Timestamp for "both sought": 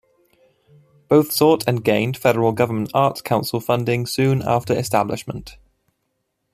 1.09-1.63